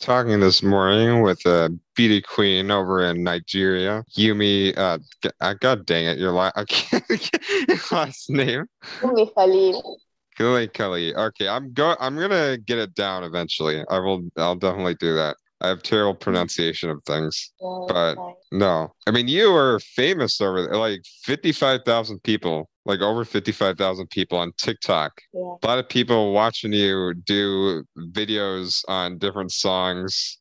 [0.00, 4.76] talking this morning with a beauty queen over in Nigeria, Yumi.
[4.76, 4.98] Uh,
[5.40, 8.66] uh, God dang it, your, la- I can't get your last name.
[9.02, 10.00] Umi Khalil.
[10.36, 11.14] Kelly.
[11.14, 11.96] Okay, I'm go.
[11.98, 13.82] I'm gonna get it down eventually.
[13.88, 14.28] I will.
[14.36, 15.36] I'll definitely do that.
[15.62, 18.18] I have terrible pronunciation of things, Yeah, but
[18.52, 18.92] no.
[19.06, 20.76] I mean, you are famous over there.
[20.76, 25.12] Like fifty-five thousand people, like over fifty-five thousand people on TikTok.
[25.34, 25.56] yeah.
[25.62, 30.38] a lot of people watching you do videos on different songs,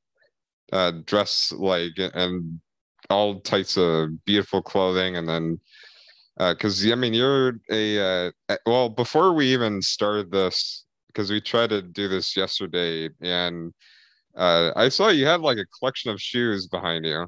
[0.72, 2.60] uh, dress like and
[3.10, 5.60] all types of beautiful clothing, and then
[6.38, 11.42] because I mean you're a uh, uh, well before we even started this because we
[11.42, 13.74] tried to do this yesterday and
[14.36, 17.26] uh, I saw you had like a collection of shoes behind you.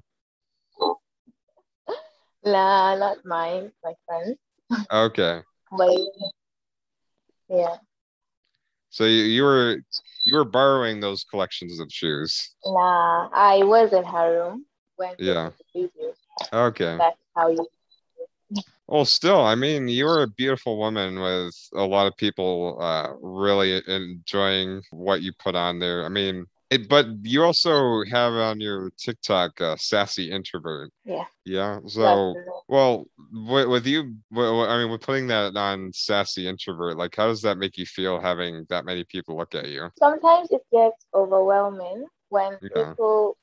[2.44, 4.36] Nah, not mine, my friend.
[4.92, 5.90] Okay, But
[7.50, 7.78] yeah,
[8.90, 9.78] so you, you were
[10.26, 12.56] you were borrowing those collections of shoes.
[12.66, 15.52] nah, I was in her room when Yeah.
[16.52, 16.98] Okay.
[16.98, 17.68] That's how you.
[18.88, 23.10] Well, still, I mean, you are a beautiful woman with a lot of people uh,
[23.22, 26.06] really enjoying what you put on there.
[26.06, 30.92] I mean, it, but you also have on your TikTok uh, sassy introvert.
[31.06, 31.26] Yeah.
[31.46, 31.80] Yeah.
[31.88, 32.36] So,
[32.68, 37.42] well, with, with you, I mean, with putting that on sassy introvert, like, how does
[37.42, 39.90] that make you feel having that many people look at you?
[39.98, 42.94] Sometimes it gets overwhelming when Yeah.
[42.94, 43.38] people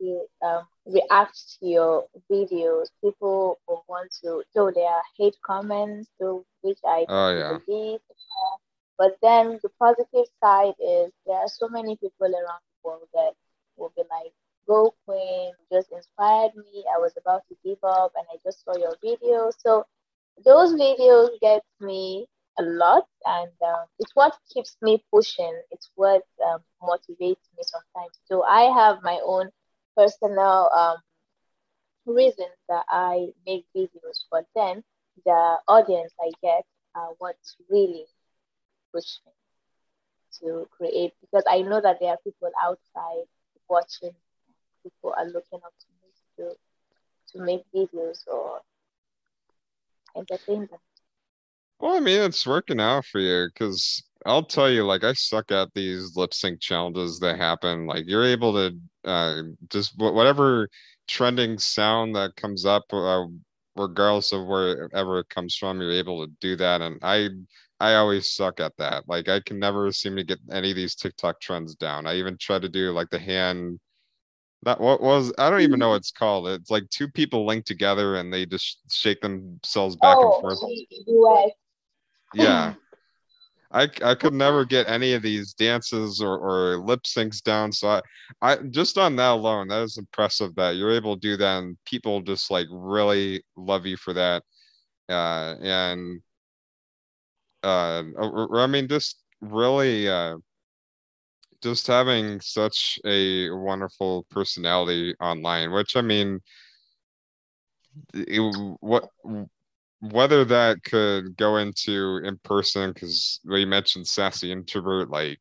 [0.00, 2.86] to um, react to your videos.
[3.02, 7.58] People will want to show their hate comments, to which I Oh, yeah.
[7.66, 8.00] believe.
[8.98, 13.32] But then the positive side is there are so many people around world that
[13.76, 14.32] will be like,
[14.66, 16.84] "Go Queen, just inspired me.
[16.94, 19.86] I was about to give up, and I just saw your video." So
[20.44, 22.26] those videos get me
[22.58, 25.54] a lot, and um, it's what keeps me pushing.
[25.70, 28.18] It's what um, motivates me sometimes.
[28.26, 29.50] So I have my own
[29.96, 30.98] personal um,
[32.06, 34.82] reasons that I make videos, but then
[35.24, 36.64] the audience I get
[36.94, 37.36] are what
[37.68, 38.06] really
[38.92, 39.32] push me
[40.40, 43.26] to create because I know that there are people outside
[43.68, 44.12] watching.
[44.82, 46.56] People are looking up to me to
[47.32, 48.60] to make videos or
[50.16, 50.80] entertain them.
[51.80, 55.50] Well, I mean, it's working out for you because I'll tell you, like, I suck
[55.50, 57.86] at these lip sync challenges that happen.
[57.86, 60.68] Like, you're able to uh, just whatever
[61.08, 63.24] trending sound that comes up, uh,
[63.76, 66.82] regardless of wherever it comes from, you're able to do that.
[66.82, 67.30] And I,
[67.80, 69.08] I always suck at that.
[69.08, 72.06] Like, I can never seem to get any of these TikTok trends down.
[72.06, 73.80] I even try to do like the hand.
[74.62, 76.46] That what was I don't even know what it's called.
[76.48, 80.58] It's like two people linked together and they just shake themselves back and oh, forth.
[81.06, 81.50] US.
[82.34, 82.74] Yeah.
[83.72, 87.72] I could never get any of these dances or, or lip syncs down.
[87.72, 88.02] So I,
[88.42, 91.78] I just on that alone, that is impressive that you're able to do that and
[91.86, 94.42] people just like really love you for that.
[95.08, 96.20] Uh and
[97.62, 100.36] uh or- I mean just really uh
[101.62, 106.40] just having such a wonderful personality online, which I mean
[108.14, 108.40] it,
[108.80, 109.08] what
[110.00, 115.38] whether that could go into in person because we mentioned sassy introvert like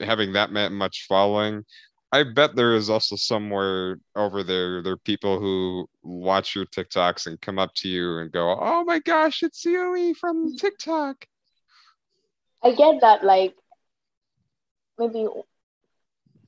[0.00, 1.64] having that much following.
[2.12, 7.26] I bet there is also somewhere over there there are people who watch your tiktoks
[7.26, 11.26] and come up to you and go oh my gosh it's Yumi from tiktok
[12.62, 13.54] I get that like
[14.98, 15.26] maybe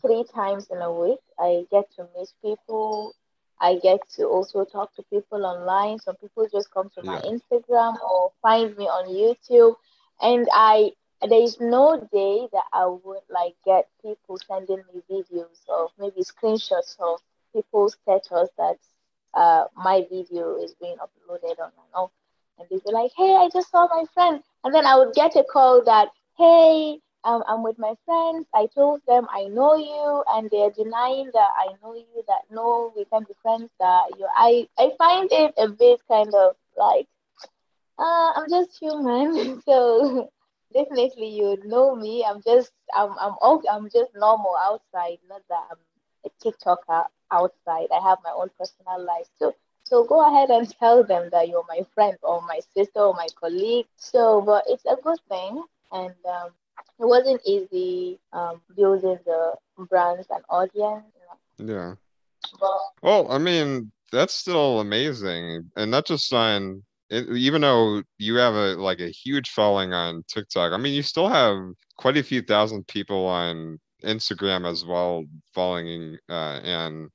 [0.02, 1.20] three times in a week.
[1.38, 3.14] I get to meet people.
[3.60, 5.98] I get to also talk to people online.
[5.98, 7.30] Some people just come to my Yeah.
[7.32, 9.76] Instagram or find me on YouTube.
[10.20, 10.92] And I
[11.28, 16.22] there is no day that I would like get people sending me videos of maybe
[16.22, 17.20] screenshots of
[17.54, 18.78] people's status that
[19.34, 22.12] uh my video is being uploaded on and all.
[22.58, 24.42] And they'd be like, Hey, I just saw my friend.
[24.64, 28.46] And then I would get a call that, Hey, um, I'm with my friends.
[28.54, 32.24] I told them I know you, and they're denying that I know you.
[32.26, 33.70] That no, we can be friends.
[33.78, 37.06] That you, I, I find it a bit kind of like,
[37.98, 39.62] uh, I'm just human.
[39.66, 40.30] so
[40.74, 42.24] definitely you know me.
[42.28, 45.18] I'm just, I'm, I'm, all, I'm just normal outside.
[45.28, 45.78] Not that I'm
[46.26, 47.88] a TikToker outside.
[47.92, 49.26] I have my own personal life.
[49.38, 49.54] So,
[49.92, 53.26] so go ahead and tell them that you're my friend or my sister or my
[53.38, 53.86] colleague.
[53.96, 55.62] So, but it's a good thing,
[55.92, 56.48] and um,
[56.98, 59.54] it wasn't easy um, building the
[59.90, 61.04] brands and audience.
[61.58, 61.74] You know.
[61.74, 61.94] yeah
[62.58, 68.36] But well i mean that's still amazing and not just on it, even though you
[68.36, 71.56] have a like a huge following on tiktok i mean you still have
[71.96, 75.24] quite a few thousand people on Instagram as well,
[75.54, 77.08] following uh, and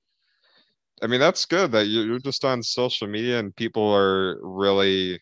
[1.01, 5.19] I mean that's good that you're just on social media and people are really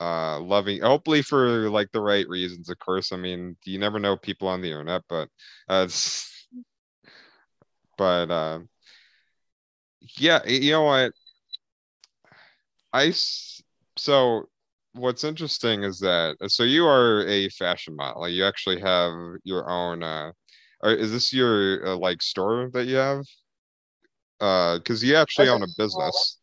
[0.00, 3.12] uh loving hopefully for like the right reasons of course.
[3.12, 5.28] I mean you never know people on the internet but
[5.68, 5.88] uh
[7.96, 8.60] but uh
[10.18, 11.12] yeah you know what?
[12.92, 13.12] I
[13.98, 14.44] so
[14.94, 18.28] what's interesting is that so you are a fashion model.
[18.28, 19.12] You actually have
[19.44, 20.32] your own uh
[20.82, 23.24] or is this your uh, like store that you have
[24.40, 26.38] uh because you actually own a business.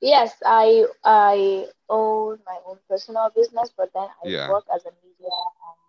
[0.00, 4.48] Yes i i own my own personal business but then i yeah.
[4.48, 5.36] work as a media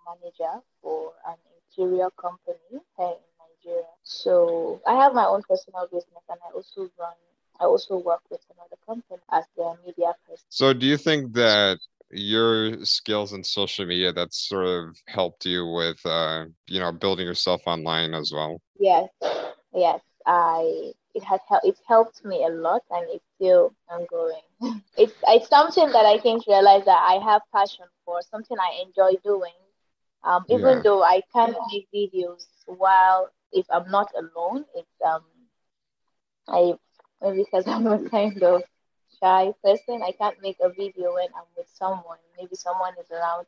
[0.07, 3.93] manager for an interior company here in nigeria.
[4.03, 7.15] So i have my own personal business and i also run
[7.59, 10.45] i also work with another company as their media person.
[10.49, 11.79] So do you think that
[12.11, 17.25] your skills in social media that sort of helped you with uh you know building
[17.25, 18.61] yourself online as well?
[18.79, 19.09] Yes
[19.73, 24.45] yes i it has helped it helped me a lot and it's still ongoing.
[24.97, 29.13] It's it's something that i to realize that i have passion for something i enjoy
[29.23, 29.57] doing.
[30.23, 30.83] Um, even yeah.
[30.83, 35.23] though i can't make videos while if i'm not alone it's um
[36.47, 36.73] i
[37.21, 38.61] maybe because i'm a kind of
[39.19, 43.45] shy person i can't make a video when i'm with someone maybe someone is around.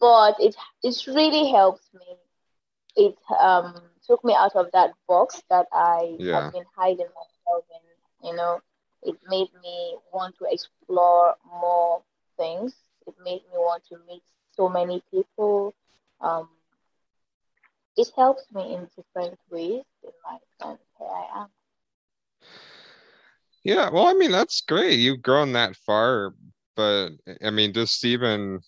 [0.00, 2.06] But it it really helps me
[2.96, 3.74] it um
[4.06, 6.44] took me out of that box that I yeah.
[6.44, 8.28] have been hiding myself in.
[8.28, 8.60] You know,
[9.02, 12.02] it made me want to explore more
[12.36, 12.74] things.
[13.06, 14.22] It made me want to meet
[14.52, 15.74] so many people.
[16.20, 16.48] Um,
[17.96, 21.48] it helps me in different ways in life, and here I am.
[23.64, 24.98] Yeah, well, I mean, that's great.
[24.98, 26.34] You've grown that far,
[26.74, 27.10] but
[27.44, 28.60] I mean, just even,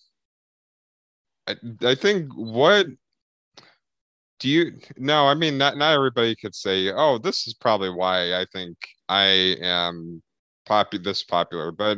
[1.47, 2.87] I, I think what
[4.45, 8.35] do you no i mean not not everybody could say oh this is probably why
[8.35, 8.77] i think
[9.09, 9.23] i
[9.61, 10.21] am
[10.69, 11.97] popu- this popular but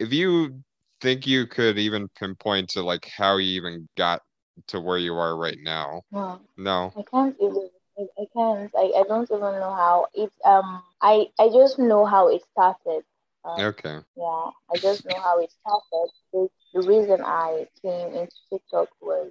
[0.00, 0.60] if you
[1.00, 4.20] think you could even pinpoint to like how you even got
[4.66, 7.68] to where you are right now no no i can't even
[7.98, 8.72] I can't.
[8.76, 10.32] I, I don't even know how it.
[10.44, 13.04] Um, I I just know how it started.
[13.44, 14.00] Um, okay.
[14.16, 16.10] Yeah, I just know how it started.
[16.32, 19.30] The, the reason I came into TikTok was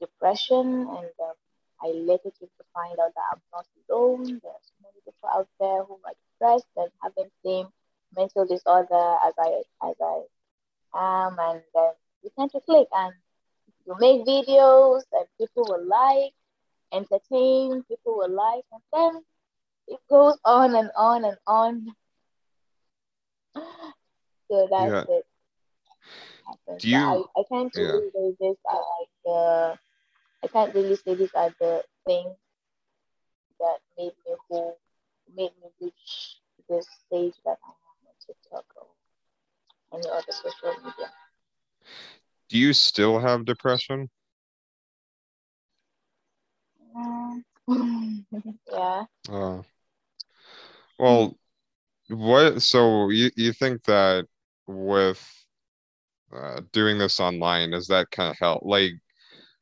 [0.00, 1.36] depression and um,
[1.82, 4.24] I later came to find out that I'm not alone.
[4.24, 7.68] There's many people out there who are depressed and having same
[8.16, 10.22] mental disorder as I as I
[10.94, 11.90] am, and then
[12.22, 13.14] you tend to click and
[13.86, 16.32] you make videos and people will like,
[16.92, 19.22] entertain, people will like, and then
[19.86, 21.86] it goes on and on and on.
[23.54, 25.16] so that's yeah.
[25.16, 25.26] it.
[26.78, 26.96] Do you?
[26.96, 27.98] I, I can't yeah.
[28.40, 28.56] this.
[28.66, 29.78] I like the
[30.42, 32.36] I can't really say these are the things
[33.58, 34.72] that made me who
[35.36, 36.38] made me reach
[36.68, 38.86] this stage that I am on TikTok or
[39.98, 41.10] any other social media.
[42.48, 44.10] Do you still have depression?
[47.68, 49.04] yeah.
[49.28, 49.62] Uh,
[50.98, 51.36] well,
[52.08, 52.62] what?
[52.62, 54.26] So you you think that
[54.66, 55.22] with
[56.34, 58.62] uh, doing this online, is that kind of help?
[58.64, 58.92] Like,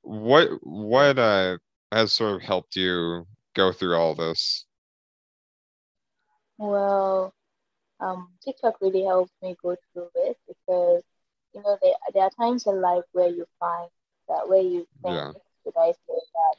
[0.06, 1.58] what what uh
[1.92, 4.64] has sort of helped you go through all this?
[6.58, 7.34] Well,
[8.00, 11.02] um, TikTok really helped me go through it because
[11.54, 13.88] you know there, there are times in life where you find
[14.28, 15.32] that where you think yeah.
[15.64, 16.56] should I say that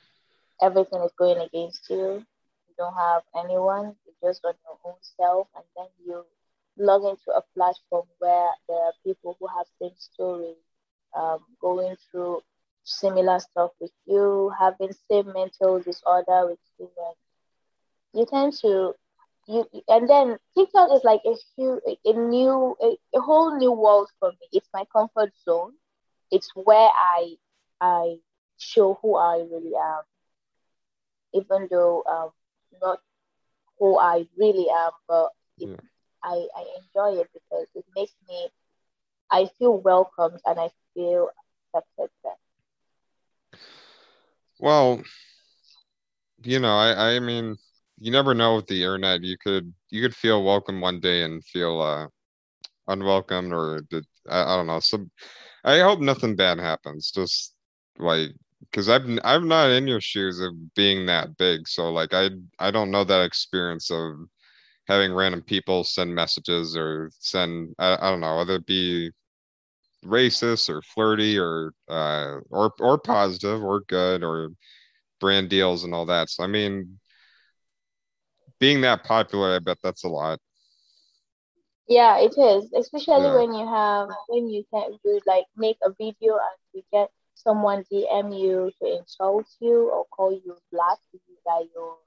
[0.62, 2.26] everything is going against you.
[2.68, 3.96] You don't have anyone.
[4.06, 6.26] You're just on your own self, and then you
[6.78, 10.58] log into a platform where there are people who have same stories,
[11.16, 12.42] um, going through
[12.88, 17.16] similar stuff with you, having same mental disorder with you, and
[18.14, 18.94] you tend to
[19.48, 24.10] you and then TikTok is like a huge, a new, a, a whole new world
[24.20, 24.48] for me.
[24.54, 25.74] It's my comfort zone.
[26.32, 27.36] It's where I
[27.82, 28.18] I
[28.58, 30.04] show who I really am,
[31.34, 32.32] even though um
[32.82, 33.00] not
[33.80, 35.78] who I really am, but it, yeah.
[36.24, 38.50] I I enjoy it because it makes me
[39.32, 41.30] I feel welcomed and I feel
[41.74, 42.38] accepted there.
[44.60, 45.04] Well,
[46.44, 47.56] you know, I I mean,
[48.00, 49.24] you never know with the internet.
[49.24, 52.08] You could you could feel welcome one day and feel uh
[52.90, 53.82] unwelcome or
[54.30, 54.82] I, I don't know.
[54.82, 55.12] Some
[55.66, 57.12] I hope nothing bad happens.
[57.12, 57.56] Just
[58.00, 62.32] like because I've I'm not in your shoes of being that big, so like I
[62.60, 64.16] I don't know that experience of
[64.88, 69.12] having random people send messages or send I, I don't know whether it be
[70.08, 74.50] racist or flirty or uh or or positive or good or
[75.20, 76.30] brand deals and all that.
[76.30, 77.00] So I mean,
[78.60, 80.40] being that popular, I bet that's a lot.
[81.88, 83.32] Yeah, it is, especially Yeah.
[83.32, 87.84] when you have when you can you like make a video and you get someone
[87.90, 91.00] DM you to insult you or call you black
[91.46, 91.98] that you're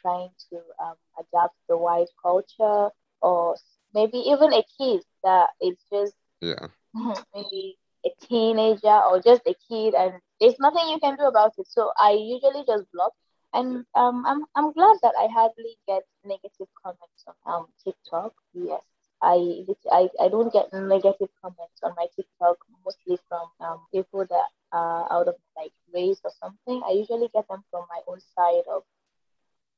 [0.00, 2.90] trying to um, adapt the white culture
[3.20, 3.56] or
[3.94, 6.68] maybe even a kid that it's just Yeah.
[7.34, 11.66] maybe a teenager or just a kid and there's nothing you can do about it.
[11.68, 13.12] So I usually just block
[13.52, 18.32] and um I'm I'm glad that I hardly get negative comments on um TikTok.
[18.54, 18.82] Yes.
[19.22, 24.48] I, I I don't get negative comments on my TikTok mostly from um people that
[24.72, 26.82] are out of like race or something.
[26.86, 28.82] I usually get them from my own side of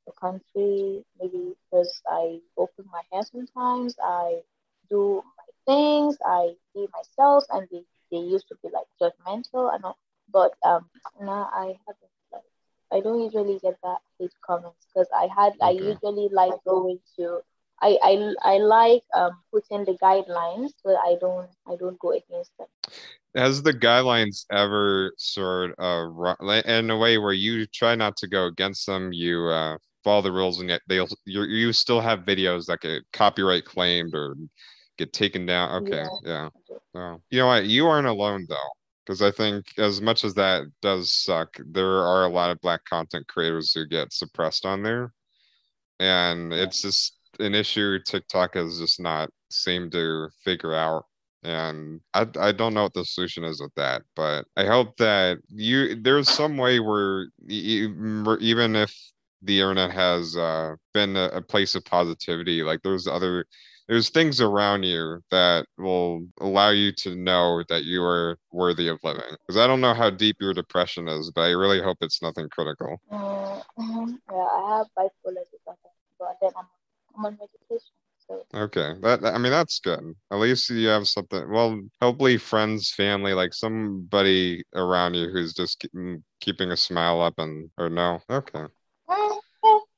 [0.06, 4.42] the country, maybe because I open my hair sometimes, I
[4.88, 5.22] do
[5.66, 9.98] things, I be myself, and they, they used to be like judgmental and all.
[10.32, 10.88] But um,
[11.20, 12.42] now I haven't like
[12.92, 17.40] I don't usually get that hate comments because I had I usually like going to
[17.80, 22.56] I, I I like um putting the guidelines so I don't I don't go against
[22.58, 22.68] them.
[23.34, 28.46] Has the guidelines ever sort of in a way where you try not to go
[28.46, 32.66] against them, you uh, follow the rules, and yet they'll you you still have videos
[32.66, 34.36] that get copyright claimed or
[35.02, 35.82] get taken down?
[35.82, 36.48] Okay, yeah.
[36.94, 37.16] Yeah.
[37.30, 37.64] You know what?
[37.66, 38.70] You aren't alone though,
[39.04, 42.84] because I think as much as that does suck, there are a lot of black
[42.84, 45.12] content creators who get suppressed on there,
[45.98, 46.62] and Yeah.
[46.64, 51.04] it's just an issue TikTok has just not seemed to figure out.
[51.44, 55.38] And I I don't know what the solution is with that, but I hope that
[55.48, 58.94] you there's some way where even if
[59.42, 63.46] the internet has uh, been a, a place of positivity, like there's other
[63.92, 68.98] there's things around you that will allow you to know that you are worthy of
[69.04, 69.36] living.
[69.46, 72.48] Because I don't know how deep your depression is, but I really hope it's nothing
[72.48, 72.96] critical.
[73.12, 74.18] Mm, mhm.
[74.30, 76.64] Yeah, I have bipolar disorder, but then I'm
[77.18, 77.92] I'm on medication.
[78.26, 80.14] So Okay, that I mean that's good.
[80.30, 81.50] At least you have something.
[81.52, 87.20] Well, hopefully friends, family, like somebody around you who's just keep, mm, keeping a smile
[87.20, 88.20] up and or no.
[88.30, 88.64] Okay.
[89.08, 89.51] mm, yeah,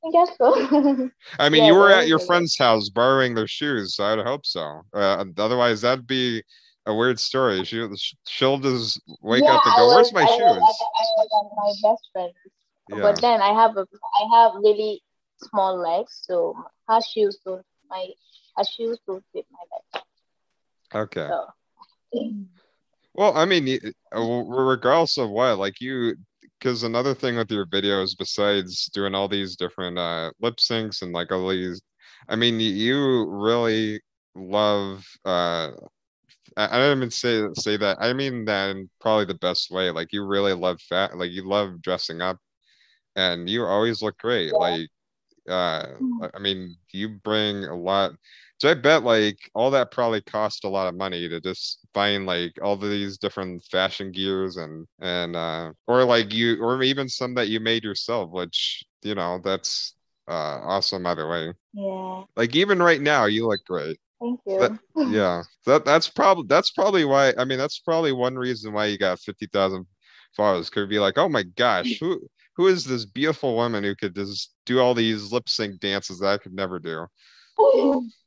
[0.05, 1.09] I guess so.
[1.39, 4.45] I mean, Yeah, you were at your friend's house borrowing their shoes, so I'd hope
[4.45, 4.81] so.
[4.93, 6.43] Uh, otherwise, that'd be
[6.85, 7.63] a weird story.
[7.65, 7.85] She
[8.25, 11.05] she'll just wake Yeah, up and go, "Where's was my I was shoes?" at, I
[11.17, 12.35] was at my best friend's,
[12.89, 13.01] Yeah.
[13.01, 13.85] but then I have a
[14.21, 15.01] I have really
[15.37, 16.55] small legs, so
[16.87, 18.07] her shoes don't my
[18.57, 20.05] her shoes don't fit my legs.
[20.93, 21.27] Okay.
[21.27, 21.47] So
[23.13, 23.79] Well, I mean,
[24.15, 26.15] uh, regardless of what, like you,
[26.65, 31.13] because another thing with your videos, besides doing all these different uh lip syncs and
[31.13, 31.79] like all these,
[32.27, 34.01] I mean, you really
[34.33, 35.69] love uh
[36.57, 37.97] I, don't even say say that.
[37.99, 39.91] I mean that in probably the best way.
[39.91, 42.39] Like you really love fat, like you love dressing up,
[43.15, 44.51] and you always look great.
[44.51, 44.57] yeah.
[44.57, 44.89] Like
[45.47, 45.85] uh,
[46.23, 48.13] I I mean, you bring a lot.
[48.59, 52.25] So I bet like all that probably cost a lot of money to just find
[52.25, 57.33] like all these different fashion gears and and uh or like you or even some
[57.35, 59.95] that you made yourself, which you know that's
[60.29, 60.31] uh
[60.63, 61.53] awesome either way.
[61.73, 62.23] Yeah.
[62.35, 63.99] Like even right now you look great.
[64.21, 65.11] Thank That you.
[65.11, 65.43] yeah.
[65.65, 69.19] That that's probably that's probably why I mean that's probably one reason why you got
[69.19, 69.85] 50,000
[70.35, 70.69] followers.
[70.69, 72.21] Could be like, "Oh my gosh, who
[72.55, 76.29] who is this beautiful woman who could just do all these lip sync dances that
[76.33, 77.05] I could never do?"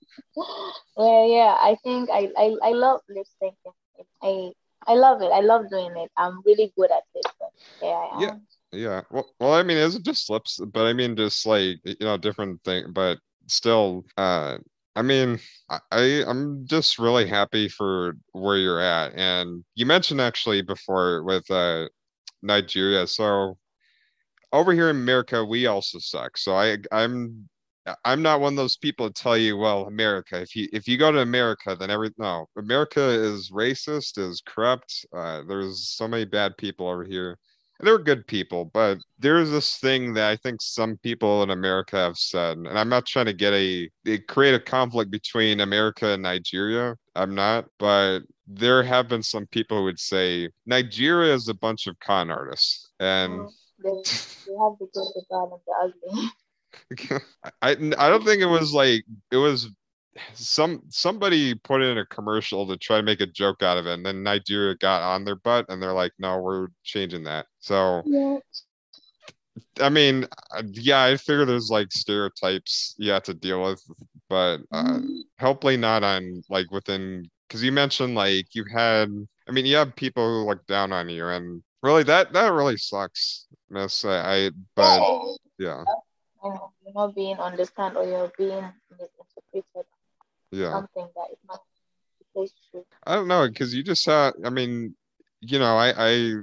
[0.96, 1.56] Yeah, yeah.
[1.60, 3.74] I think I, I, I love lip syncing.
[4.22, 4.50] I
[4.86, 5.30] I love it.
[5.32, 6.10] I love doing it.
[6.16, 7.26] I'm really good at it.
[7.40, 7.50] But
[7.82, 8.32] yeah, I Yeah.
[8.32, 8.46] am.
[8.72, 9.02] Yeah.
[9.10, 12.62] Well, well, I mean, it's just lips, but I mean, just like, you know, different
[12.64, 14.58] thing, but still, uh,
[14.96, 15.38] I mean,
[15.70, 19.14] I, I- I'm just really happy for where you're at.
[19.14, 21.88] And you mentioned actually before with uh
[22.42, 23.06] Nigeria.
[23.06, 23.58] So
[24.52, 26.36] over here in America, we also suck.
[26.38, 27.48] So I I'm
[28.04, 30.98] I'm not one of those people to tell you, well, America, if you if you
[30.98, 35.06] go to America, then every no, America is racist, is corrupt.
[35.12, 37.38] Uh, there's so many bad people over here.
[37.78, 41.96] And they're good people, but there's this thing that I think some people in America
[41.96, 43.88] have said, and I'm not trying to get a
[44.26, 46.96] create a conflict between America and Nigeria.
[47.14, 51.86] I'm not, but there have been some people who would say Nigeria is a bunch
[51.86, 53.48] of con artists, and
[53.84, 55.72] they have the good, the bad, and the
[56.10, 56.30] ugly.
[57.62, 59.70] I I don't think it was like it was
[60.34, 63.94] some somebody put in a commercial to try to make a joke out of it,
[63.94, 68.02] and then Nigeria got on their butt, and they're like, "No, we're changing that." So
[68.06, 68.38] Yeah.
[69.80, 70.26] I mean,
[70.72, 73.82] yeah, I figure there's like stereotypes you have to deal with,
[74.28, 75.00] but uh,
[75.40, 79.08] hopefully not on like within because you mentioned like you had,
[79.48, 82.76] I mean, you have people who look down on you, and really that that really
[82.76, 83.46] sucks.
[83.70, 84.04] miss.
[84.04, 85.84] I, I but yeah,
[86.42, 89.86] Know you're not being understood or you're being misinterpreted.
[90.50, 90.70] yeah.
[90.72, 91.60] Something that is not
[92.34, 92.84] case true.
[93.06, 94.32] I don't know because you just saw.
[94.44, 94.94] I mean,
[95.40, 96.34] you know, I I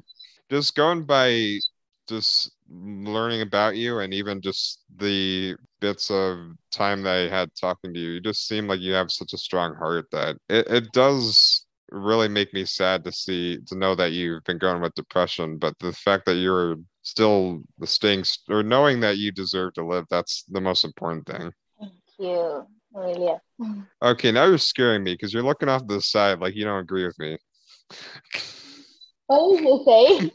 [0.49, 1.59] just going by
[2.07, 6.37] just learning about you and even just the bits of
[6.71, 9.37] time that I had talking to you, you just seem like you have such a
[9.37, 14.11] strong heart that it, it does really make me sad to see to know that
[14.11, 15.57] you've been going with depression.
[15.57, 20.43] But the fact that you're still s- or knowing that you deserve to live, that's
[20.43, 21.51] the most important thing.
[21.79, 22.67] Thank you.
[22.93, 23.35] Really.
[24.01, 26.79] Okay, now you're scaring me because you're looking off to the side like you don't
[26.79, 27.37] agree with me.
[29.27, 30.31] Oh, you say?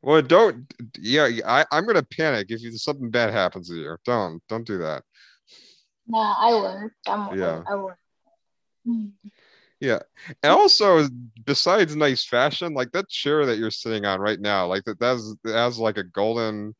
[0.00, 0.72] Well, don't.
[1.00, 3.96] Yeah, I, I'm gonna panic if you, something bad happens to you.
[4.04, 5.02] Don't, don't do that.
[6.06, 6.92] no, I won't.
[7.06, 7.62] I'm, Yeah.
[7.66, 7.96] I won't.
[9.84, 9.98] Yeah,
[10.42, 11.06] and also
[11.44, 15.34] besides nice fashion, like that chair that you're sitting on right now, like that that's
[15.44, 16.74] that has like a golden,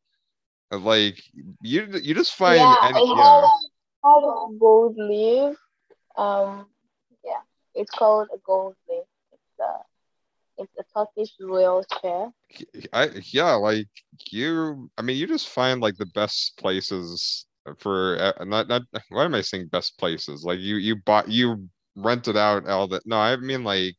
[0.72, 1.22] uh, like
[1.60, 3.66] you you just find yeah, any, it has,
[4.04, 5.54] a gold leaf.
[6.16, 6.66] Um,
[7.22, 7.42] yeah,
[7.74, 9.04] it's called a gold leaf.
[9.32, 12.32] It's a, it's a Turkish royal chair.
[12.94, 13.88] I yeah like
[14.30, 14.90] you.
[14.96, 17.44] I mean, you just find like the best places
[17.76, 18.82] for uh, not not.
[19.10, 20.42] Why am I saying best places?
[20.42, 23.06] Like you you bought you rented out all that.
[23.06, 23.94] No, I mean like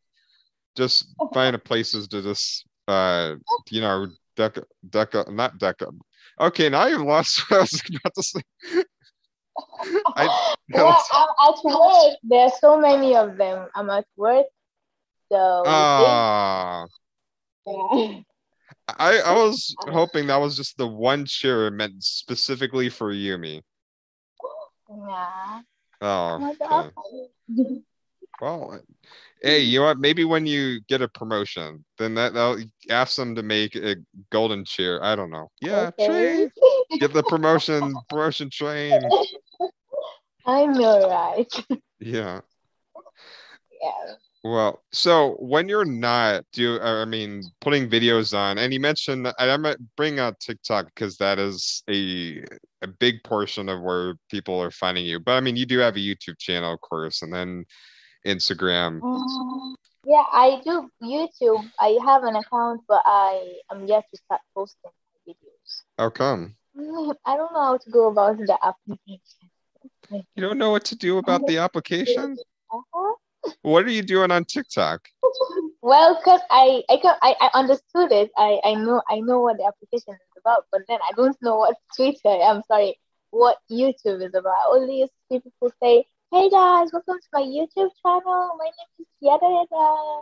[0.76, 3.36] just find a places to just uh
[3.70, 4.58] you know deck
[4.90, 5.92] deca not deca.
[6.40, 8.42] Okay, now you've lost what I was about to say.
[10.18, 10.28] I
[10.74, 11.04] well,
[11.48, 12.18] at work.
[12.24, 13.68] There's so many of them.
[13.74, 14.46] I'm at work,
[15.32, 16.86] so Ah,
[17.66, 18.22] yeah.
[19.00, 23.62] I I was hoping that was just the one chair meant specifically for Yumi.
[24.90, 25.62] yeah.
[26.06, 26.90] Oh, okay.
[28.42, 28.80] Well,
[29.42, 30.00] hey, you know what?
[30.00, 32.58] Maybe when you get a promotion, then that they'll
[32.90, 33.96] ask them to make a
[34.32, 35.04] golden chair.
[35.04, 35.50] I don't know.
[35.62, 36.06] Yeah, Okay.
[36.06, 37.00] train.
[37.00, 39.02] Get the promotion, promotion train.
[40.46, 41.48] I know, right?
[42.00, 42.42] Yeah.
[43.82, 44.16] Yeah.
[44.46, 49.64] Well, so when you're not do I mean putting videos on, and you mentioned I'm
[49.64, 52.46] gonna bring out TikTok because that is a
[52.84, 55.20] a big portion of where people are finding you.
[55.20, 57.66] But I mean, you do have a YouTube channel, of course, and then
[58.24, 59.02] Instagram.
[59.02, 61.68] Um, yeah, I do YouTube.
[61.80, 65.82] I have an account, but I am yet to start posting my videos.
[65.98, 66.56] How come?
[66.78, 69.50] Mm, I don't know how to go about the application.
[70.12, 72.38] You don't know what to do about the application?
[72.72, 73.16] Uh-huh.
[73.62, 75.08] What are you doing on TikTok?
[75.82, 78.32] Well, cause I I, I I understood it.
[78.38, 81.58] I I know I know what the application is about, but then I don't know
[81.58, 82.42] what Twitter.
[82.44, 83.00] I'm sorry,
[83.32, 84.70] what YouTube is about.
[84.72, 88.50] Only see people say, "Hey guys, welcome to my YouTube channel.
[88.58, 90.22] My name is Yada Yada."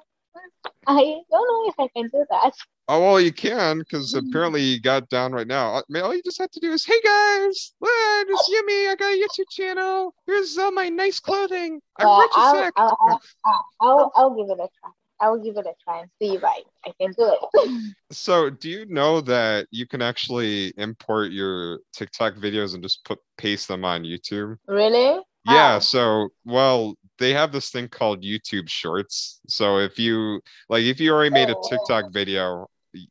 [0.87, 2.53] I don't know if I can do that.
[2.89, 4.27] Oh well, you can because Mhm.
[4.27, 5.75] apparently you got down right now.
[5.75, 8.89] I mean, all you just have to do is, "Hey guys, look, it's Yumi.
[8.89, 10.13] I got a YouTube channel.
[10.27, 11.79] Here's all my nice clothing.
[11.97, 14.91] I'm Well, rich I'll, heck." I'll, I'll, I'll, I'll, I'll give it a try.
[15.21, 17.71] I'll give it a try and see if I, I can do it.
[18.11, 23.17] So, do you know that you can actually import your TikTok videos and just put
[23.37, 24.57] paste them on YouTube?
[24.67, 25.21] really?
[25.45, 25.79] Yeah, How?
[25.79, 29.39] so well, they have this thing called YouTube Shorts.
[29.47, 31.69] So if you like if you already made a Oh.
[31.69, 32.67] TikTok video,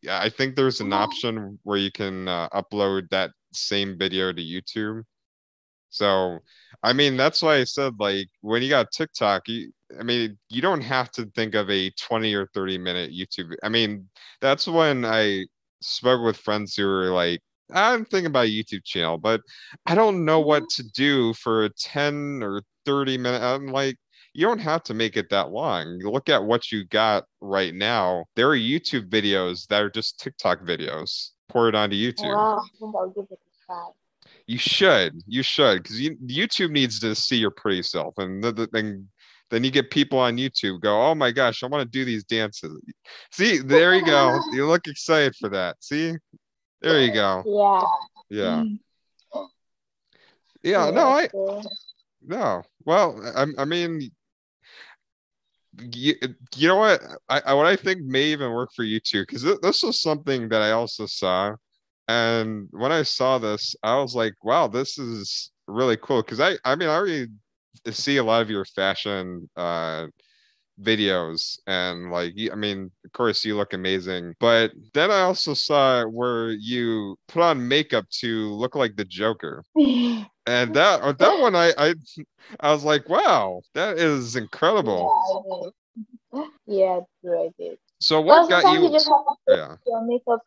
[0.09, 0.95] I think there's an Oh.
[0.95, 5.03] option where you can uh, upload that same video to YouTube.
[5.91, 6.39] So,
[6.83, 10.63] I mean, that's why I said like when you got TikTok, you I mean, you
[10.63, 13.55] don't have to think of a 20 or 30 minute YouTube.
[13.63, 14.09] I mean,
[14.41, 15.47] that's when I
[15.83, 17.41] spoke with friends who were like,
[17.75, 19.41] I'm thinking about a YouTube channel, but
[19.87, 20.83] I don't know what mm-hmm.
[20.83, 23.43] to do for a 10 or 30 minute.
[23.43, 23.97] I'm like,
[24.35, 25.99] you don't have to make it that long.
[26.03, 28.25] Look at what you got right now.
[28.35, 32.35] There are YouTube videos that are just TikTok videos Pour it onto YouTube.
[32.35, 33.89] Wow, I think I'll give it a try.
[34.47, 38.53] You should, you should, because you, YouTube needs to see your pretty self, and the,
[38.53, 39.09] the, then
[39.51, 42.25] then you get people on YouTube go, oh my gosh, I want to do these
[42.25, 42.81] dances.
[43.33, 44.41] See, there you go.
[44.53, 45.77] You look excited for that.
[45.81, 46.15] See,
[46.83, 47.43] there you go.
[47.47, 47.85] Yeah.
[48.31, 48.65] Yeah,
[49.35, 49.49] Mm.
[50.63, 50.91] yeah.
[50.91, 51.29] No, I
[52.27, 52.63] no.
[52.85, 54.11] Well, I, I mean,
[55.93, 56.15] you,
[56.57, 57.01] you know what?
[57.29, 60.49] I, I what I think may even work for you too, because this was something
[60.49, 61.55] that I also saw,
[62.09, 66.23] and when I saw this, I was like, wow, this is really cool.
[66.23, 67.29] Because I I mean, I already
[67.91, 70.07] see a lot of your fashion uh
[70.83, 76.05] videos and like I mean of course you look amazing but then I also saw
[76.05, 79.65] where you put on makeup to look like the Joker
[80.47, 81.95] and that or that one I I
[82.61, 85.73] I was like wow that is incredible Yeah, I did.
[86.67, 87.79] Yeah, true, I did.
[88.01, 88.91] So Well, what got you you?
[88.93, 90.43] just have to Yeah, your makeup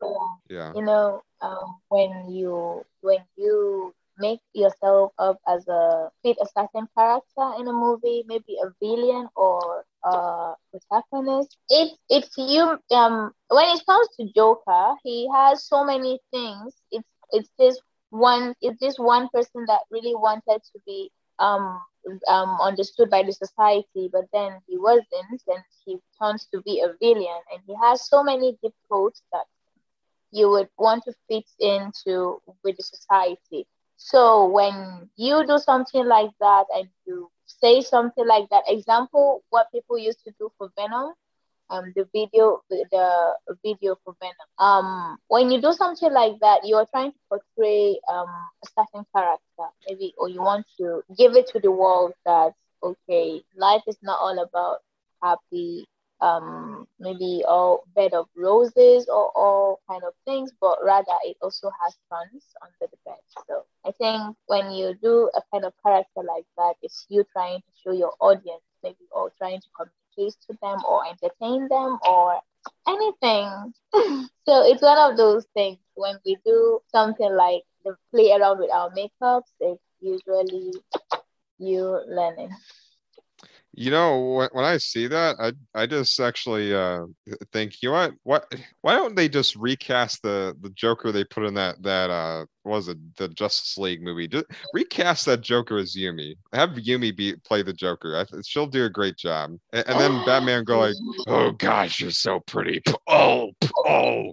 [0.50, 0.74] yeah.
[0.74, 6.88] You know, um, when you when you make yourself up as a fit a certain
[6.98, 11.58] character in a movie, maybe a villain or a protagonist.
[11.70, 12.80] It's it's you.
[12.92, 16.74] Um, when it comes to Joker, he has so many things.
[16.92, 18.56] It's it's this one.
[18.62, 21.80] It's this one person that really wanted to be um
[22.28, 26.94] um understood by the society, but then he wasn't, and he turns to be a
[27.02, 29.46] villain, and he has so many deep thoughts that
[30.32, 33.68] you would want to fit into with the society.
[33.98, 39.72] So when you do something like that and you say something like that, example, what
[39.72, 41.14] people used to do for Venom,
[41.70, 44.48] um, the video, the, video for Venom.
[44.60, 48.28] Um, when you do something like that, you are trying to portray um
[48.64, 52.54] a certain character, maybe, or you want to give it to the world that
[52.84, 54.80] okay, life is not all about
[55.22, 55.86] happy
[56.22, 61.70] um maybe all bed of roses or all kind of things but rather it also
[61.84, 63.20] has thorns under the bed.
[63.48, 67.60] So i think when you do a kind of character like that it's you trying
[67.60, 72.40] to show your audience maybe or trying to communicate to them or entertain them or
[72.88, 73.74] anything.
[74.46, 75.78] So it's one of those things.
[75.96, 80.72] When we do something like the play around with our makeups it's usually
[81.58, 82.50] you learning
[83.78, 87.02] You know, when, I see that, I I just actually uh
[87.52, 91.44] think, you know what, what why don't they just recast the the Joker they put
[91.44, 94.30] in that that uh was it the Justice League movie?
[94.30, 96.36] Just recast that Joker as Yumi.
[96.54, 98.16] Have Yumi be play the Joker.
[98.16, 99.58] I, she'll do a great job.
[99.74, 100.96] And, and then Batman go like,
[101.28, 102.82] "Oh gosh, you're so pretty.
[103.08, 103.52] Oh,
[103.86, 104.32] oh,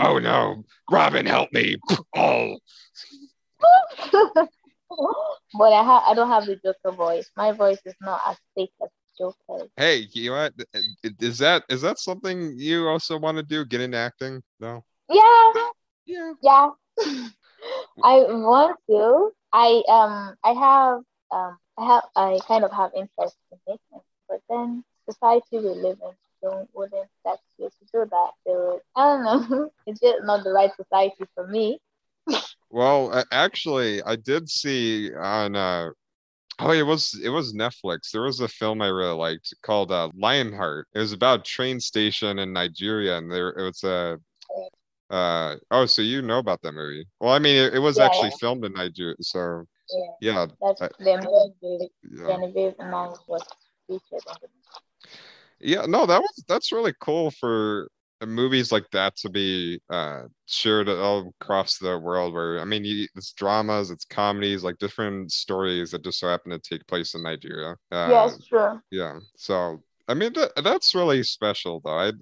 [0.00, 1.76] oh no, Robin, help me.
[2.16, 2.56] Oh."
[5.58, 7.30] but I have I don't have the Joker voice.
[7.36, 9.68] My voice is not as thick as Joker.
[9.76, 10.54] Hey, you know what?
[11.20, 13.64] Is that is that something you also want to do?
[13.64, 14.42] Get into acting?
[14.58, 14.84] No.
[15.08, 15.52] Yeah,
[16.06, 16.32] Yeah.
[16.42, 16.70] yeah.
[18.02, 19.32] I want to.
[19.52, 21.00] I um I have
[21.30, 23.80] um I have I kind of have interest in it,
[24.28, 28.30] but then society we live in don't wouldn't let you to do that.
[28.46, 29.70] They would, I don't know.
[29.86, 31.78] It's just not the right society for me.
[32.70, 35.90] Well, actually, I did see on uh
[36.60, 38.10] oh it was it was Netflix.
[38.12, 40.88] There was a film I really liked called uh Lionheart.
[40.94, 44.18] It was about train station in Nigeria and there it was a
[45.10, 47.06] uh oh so you know about that movie.
[47.20, 48.36] Well, I mean it, it was Yeah, actually yeah.
[48.40, 49.16] filmed in Nigeria.
[49.20, 51.20] So Yeah, yeah, that's I- them.
[52.12, 52.26] yeah.
[52.26, 53.44] Genevieve was
[53.86, 54.22] featured
[55.60, 57.88] Yeah, no, that was that's really cool for
[58.26, 63.06] movies like that to be uh shared all across the world where I mean you,
[63.16, 67.22] it's dramas, it's comedies, like different stories that just so happen to take place in
[67.22, 67.76] Nigeria.
[67.90, 68.82] Uh Yes, true.
[68.90, 69.18] yeah.
[69.36, 71.90] So I mean that that's really special though.
[71.98, 72.12] I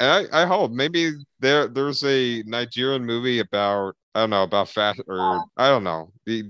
[0.00, 4.96] I I hope maybe there there's a Nigerian movie about I don't know about fat
[5.08, 6.12] or I don't know.
[6.26, 6.44] The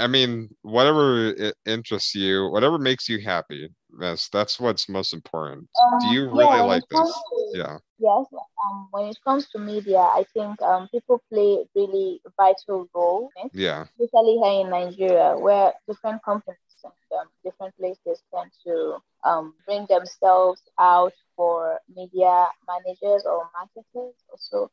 [0.00, 3.68] I mean whatever it interests you, whatever makes you happy.
[3.98, 5.68] That's that's what's most important.
[5.98, 7.26] Do Um, you really when like this?
[7.30, 7.78] to Yeah.
[7.98, 8.26] yes,
[8.64, 13.52] um, when it comes to media, I think um people play really vital role, it,
[13.52, 13.86] Yeah.
[13.98, 19.86] especially here in Nigeria, where different companies and um, different places tend to um bring
[19.88, 24.14] themselves out for media managers or marketers.
[24.30, 24.70] Also,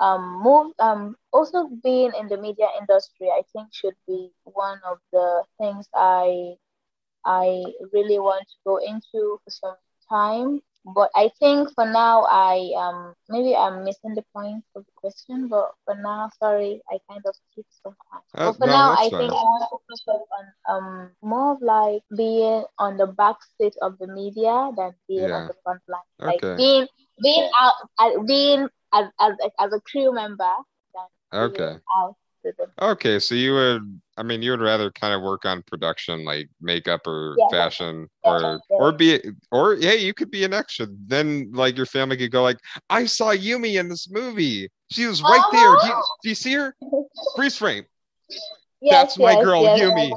[0.00, 4.98] um, move um also being in the media industry, I think should be one of
[5.12, 6.56] the things I
[7.24, 9.76] I really want to go into for some
[10.10, 10.60] time.
[10.84, 15.48] But I think for now, I um maybe I'm missing the point of the question.
[15.48, 18.22] But for now, sorry, I kind of skipped some time.
[18.36, 19.18] Uh, But for no, now, I fine.
[19.18, 20.02] think I want to focus
[20.38, 25.30] on um more of like being on the back seat of the media than being
[25.30, 25.32] Yeah.
[25.32, 26.10] on the front line.
[26.24, 26.86] Like being
[27.22, 30.54] being out, uh, being as as as a crew member
[30.94, 31.08] than
[31.38, 31.82] being Okay.
[31.98, 32.16] out
[32.80, 36.48] Okay, so you would, I mean, you would rather kind of work on production, like
[36.60, 37.46] makeup or Yeah.
[37.50, 38.76] fashion, Yeah, or yeah.
[38.78, 40.86] or be, or hey, you could be an extra.
[41.06, 42.58] Then, like, your family could go like,
[42.90, 44.68] I saw Yumi in this movie.
[44.90, 45.76] She was right there.
[45.76, 46.02] Do you, Uh-huh.
[46.22, 46.74] do you see her?
[47.36, 47.84] Freeze frame.
[48.84, 50.16] Yes, That's my girl, yes, Yumi.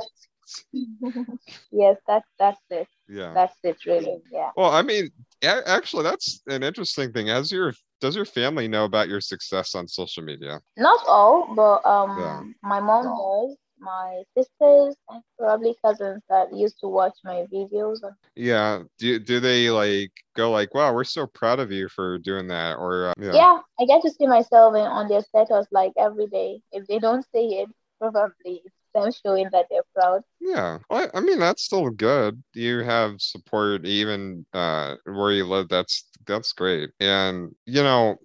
[1.72, 2.88] yes, that's that's it.
[3.08, 3.34] Yeah.
[3.34, 4.22] That's it, really.
[4.32, 4.52] Yeah.
[4.56, 5.10] Well, I mean,
[5.44, 7.30] actually, that's an interesting thing.
[7.30, 10.60] As your, does your family know about your success on social media?
[10.78, 12.42] Not all, but um, Yeah.
[12.64, 13.58] my mom does.
[13.78, 18.00] My sisters and probably cousins that used to watch my videos.
[18.36, 18.84] Yeah.
[18.98, 22.78] Do do they like go like, wow, we're so proud of you for doing that,
[22.78, 23.34] or uh, yeah.
[23.34, 26.62] Yeah, I get to see myself in, on their status like every day.
[26.72, 30.24] If they don't say it, probably it's them showing that they're proud.
[30.40, 32.42] Yeah, well, I mean that's still good.
[32.54, 35.70] You have support even uh where you live.
[35.70, 36.90] That's that's great.
[37.00, 38.18] And you know,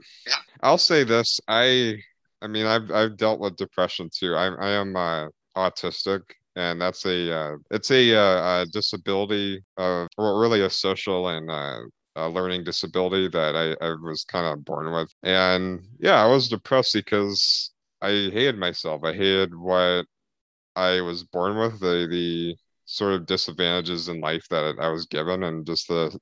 [0.62, 1.40] I'll say this.
[1.48, 1.96] I
[2.42, 4.34] I mean, I've I've dealt with depression too.
[4.34, 6.22] I I am uh, autistic,
[6.56, 11.50] and that's a uh, it's a, uh, a disability, uh, or really a social and
[11.50, 11.80] uh,
[12.16, 15.12] a learning disability that I, I was kind of born with.
[15.22, 19.04] And yeah, I was depressed because I hated myself.
[19.04, 20.06] I hated what
[20.76, 22.56] I was born with, the the
[22.86, 26.18] sort of disadvantages in life that I was given, and just the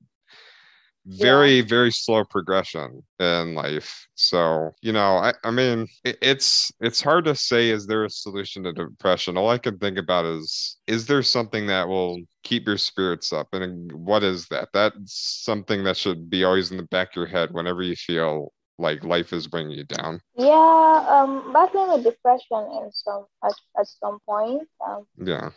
[1.07, 1.65] very yeah.
[1.67, 4.07] very slow progression in life.
[4.15, 8.11] So you know i, I mean it, it's it's hard to say is there a
[8.11, 9.37] solution to depression?
[9.39, 13.49] All i can think about is is there something that will keep your spirits up?
[13.53, 14.69] And what is that?
[14.73, 18.53] That's something that should be always in the back of your head whenever you feel
[18.79, 23.87] like life is bringing you down yeah um battling with depression in some at, at
[23.87, 25.51] some point um yeah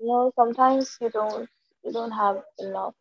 [0.00, 1.48] you know sometimes you don't
[1.84, 2.94] you don't have enough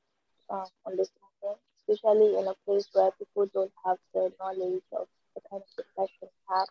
[0.50, 1.56] uh, understanding
[1.88, 6.24] especially in a place where people don't have the knowledge of the kind of depression
[6.24, 6.68] you have.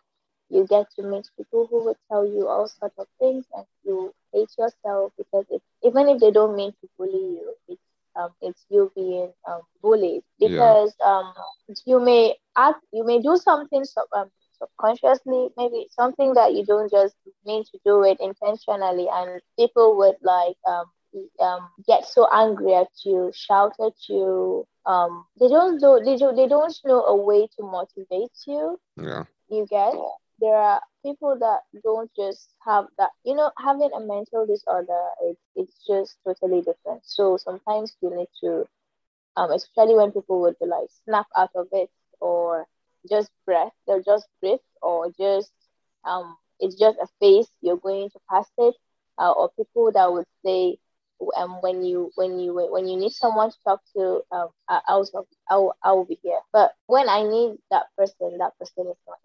[0.49, 4.13] You get to meet people who will tell you all sorts of things, and you
[4.33, 7.81] hate yourself because it, even if they don't mean to bully you, it's
[8.17, 11.05] um, it's you being um, bullied because yeah.
[11.05, 11.33] um,
[11.85, 16.91] you may act, you may do something sub, um, subconsciously, maybe something that you don't
[16.91, 20.85] just mean to do it intentionally, and people would like um,
[21.39, 24.65] um, get so angry at you, shout at you.
[24.85, 28.79] Um, they don't do they do they don't know a way to motivate you.
[28.95, 29.23] Yeah.
[29.49, 29.93] You get
[30.39, 35.41] there are people that don't just have that you know having a mental disorder it's
[35.55, 37.01] it's just totally different.
[37.05, 38.65] So sometimes you need to
[39.37, 42.65] um especially when people would be like snap out of it or
[43.09, 45.51] just breath, they'll just breathe or just
[46.05, 48.75] um it's just a phase you're going to pass it.
[49.19, 50.77] Uh, or people that would say
[51.37, 54.95] um, when you when you when you need someone to talk to, um, I, I
[54.97, 55.11] was
[55.49, 56.39] I will, I will be here.
[56.53, 59.17] But when I need that person, that person is not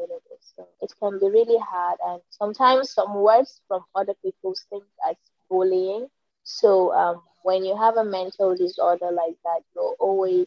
[0.00, 0.38] available.
[0.56, 5.16] So it can be really hard, and sometimes some words from other people seem as
[5.50, 6.08] bullying.
[6.44, 10.46] So um, when you have a mental disorder like that, you're always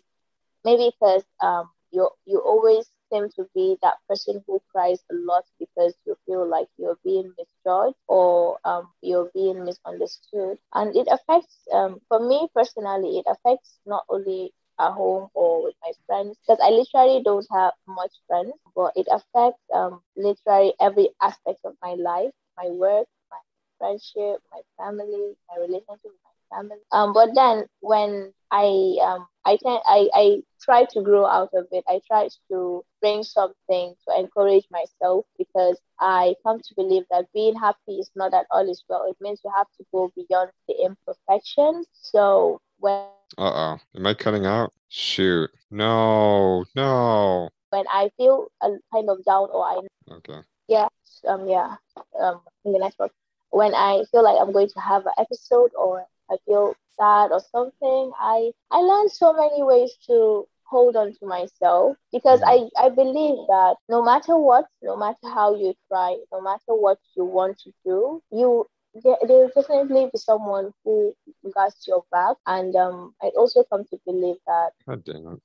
[0.66, 5.44] maybe because um, you you always seem to be that person who cries a lot
[5.60, 10.58] because you feel like you're being misjudged or um, you're being misunderstood.
[10.74, 15.76] And it affects, um, for me personally, it affects not only at home or with
[15.82, 21.10] my friends because I literally don't have much friends, but it affects um, literally every
[21.22, 23.38] aspect of my life, my work, my
[23.78, 26.82] friendship, my family, my relationship with my family.
[26.92, 28.66] Um, but then when I
[29.04, 31.84] um I can I, I try to grow out of it.
[31.88, 37.56] I try to bring something to encourage myself because I come to believe that being
[37.56, 39.06] happy is not at all is well.
[39.10, 41.88] It means you have to go beyond the imperfections.
[41.94, 44.74] So when uh oh, am I cutting out?
[44.90, 47.50] Shoot, no, no.
[47.70, 49.80] When I feel a kind of down or I
[50.12, 50.42] okay.
[50.68, 50.88] Yeah
[51.28, 51.78] um yeah
[52.20, 53.12] um in the network
[53.52, 57.42] when I feel like I'm going to have an episode or I feel sad or
[57.52, 62.90] something, I I learned so many ways to hold on to myself because I, I
[62.90, 67.60] believe that no matter what, no matter how you try, no matter what you want
[67.60, 68.66] to do, you
[69.02, 71.16] there, will definitely be someone who
[71.54, 72.38] got your back.
[72.46, 74.72] And um, I also come to believe that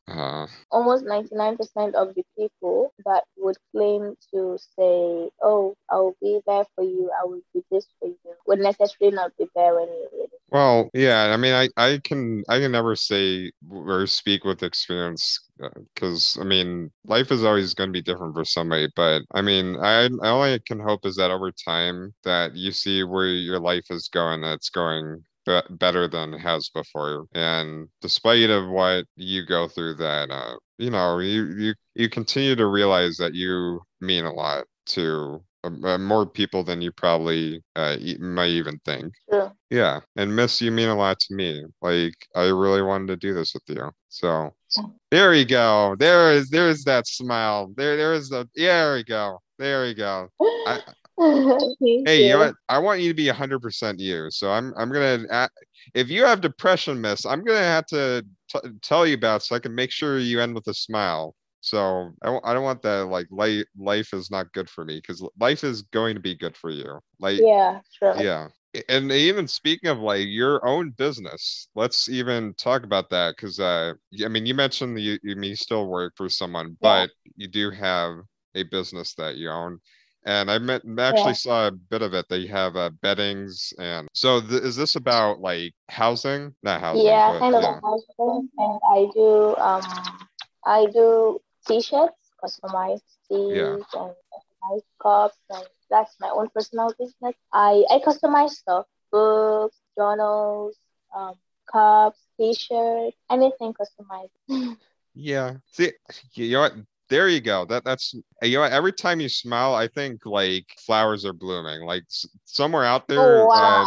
[0.09, 0.47] uh...
[0.71, 6.85] almost 99% of the people that would claim to say, oh, I'll be there for
[6.85, 10.25] you, I will do this for you, would necessarily not be there when you need
[10.25, 10.31] it.
[10.51, 15.41] Well, yeah, I mean, I, I can I can never say or speak with experience
[15.95, 18.89] because I mean, life is always going to be different for somebody.
[18.97, 23.03] But I mean, I, I only can hope is that over time that you see
[23.05, 27.27] where your life is going, that it's going be- better than it has before.
[27.35, 32.55] And despite of what you go through, that uh, you know, you you you continue
[32.57, 37.97] to realize that you mean a lot to uh, more people than you probably uh,
[38.19, 39.13] might even think.
[39.31, 39.51] Yeah.
[39.71, 40.01] Yeah.
[40.17, 41.65] And Miss, you mean a lot to me.
[41.83, 43.91] Like, I really wanted to do this with you.
[44.09, 44.55] So
[45.11, 45.97] there we go.
[45.99, 47.73] There is there's that smile.
[47.77, 49.39] There there is the there we go.
[49.59, 50.29] There we go.
[50.41, 50.81] I,
[51.19, 52.29] hey, you.
[52.31, 52.55] know what?
[52.69, 54.31] I want you to be hundred percent you.
[54.31, 55.49] So I'm I'm gonna
[55.95, 59.59] if you have depression, Miss, I'm gonna have to t- tell you about so I
[59.59, 61.35] can make sure you end with a smile.
[61.61, 64.97] So I w- I don't want that like life life is not good for me
[64.97, 66.99] because life is going to be good for you.
[67.19, 68.17] Like yeah, sure.
[68.21, 68.49] Yeah.
[68.89, 73.95] And even speaking of like your own business, let's even talk about that because uh,
[74.25, 78.17] I mean, you mentioned you you may still work for someone, but you do have
[78.55, 79.81] a business that you own.
[80.25, 82.27] and I met, actually saw a bit of it.
[82.29, 86.55] They have uh, beddings, and so th- is this about like housing?
[86.63, 87.07] Not housing.
[87.07, 87.81] Yeah, but, kind of yeah.
[87.83, 89.83] housing, and I do um
[90.67, 93.77] I do t-shirts, customized tees Yeah.
[93.95, 97.35] and customized cups, and that's my own personal business.
[97.53, 100.77] I I customize stuff, books, journals,
[101.15, 101.35] um,
[101.73, 104.37] cups, t-shirts, anything customized.
[105.15, 105.55] Yeah.
[105.73, 105.93] See,
[106.35, 106.75] you know what?
[107.09, 107.65] There you go.
[107.65, 108.63] That that's you know?
[108.65, 111.83] Every time you smile, I think like flowers are blooming.
[111.87, 113.85] Like s- somewhere out there, Oh wow!
[113.85, 113.87] uh,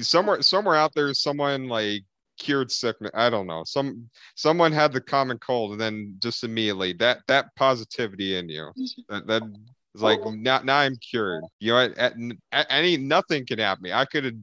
[0.00, 2.02] somewhere somewhere out there, someone like
[2.38, 3.10] cured sickness.
[3.14, 3.62] I don't know.
[3.64, 8.70] Some someone had the common cold, and then just immediately that that positivity in you.
[9.08, 9.42] That that
[9.94, 11.44] is like now now I'm cured.
[11.60, 11.98] You know, what?
[11.98, 12.14] at,
[12.52, 13.92] at any nothing can happen me.
[13.92, 14.42] I could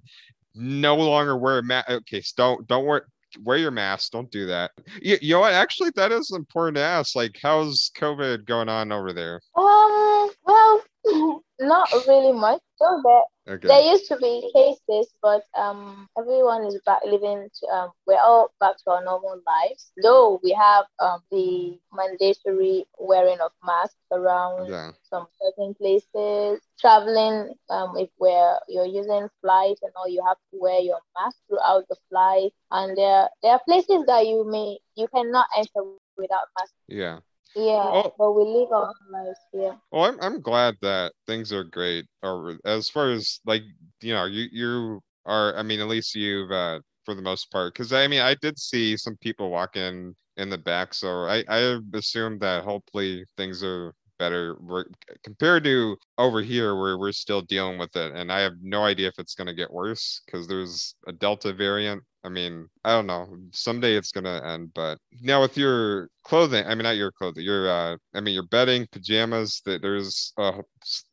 [0.53, 1.89] no longer wear a mask.
[1.89, 3.08] Okay, so don't don't wear
[3.43, 4.12] wear your mask.
[4.12, 4.71] Don't do that.
[5.01, 5.53] You, you know what?
[5.53, 7.15] Actually, that is important to ask.
[7.15, 9.41] Like, how's COVID going on over there?
[9.55, 10.81] Um, well,
[11.60, 12.62] not really much.
[12.77, 13.67] So there, Okay.
[13.67, 17.49] there used to be cases, but um, everyone is back living.
[17.60, 19.91] To, um, we're all back to our normal lives.
[20.01, 24.91] Though we have um the mandatory wearing of masks around Yeah.
[25.03, 26.62] some certain places.
[26.79, 31.38] Traveling, um, if where you're using flight and all, you have to wear your mask
[31.47, 32.51] throughout the flight.
[32.71, 36.73] And there, there are places that you may you cannot enter without mask.
[36.88, 37.19] Yeah.
[37.56, 39.80] Yeah, Well- but we live our lives here.
[39.91, 42.06] Well, I'm I'm glad that things are great.
[42.22, 43.63] Or as far as like
[44.02, 45.56] you know, you you are.
[45.56, 47.74] I mean, at least you've uh, for the most part.
[47.74, 51.80] Because I mean, I did see some people walking in the back, so I I
[51.94, 54.86] assume that hopefully things are better We're-
[55.24, 59.08] compared to over here where we're still dealing with it, and I have no idea
[59.10, 62.04] if it's gonna get worse because there's a Delta variant.
[62.25, 63.27] I mean, I don't know.
[63.51, 67.69] Someday it's gonna end, but now with your clothing, I mean, not your clothing, your
[67.69, 69.61] uh, I mean, your bedding, pajamas.
[69.65, 70.63] That there's a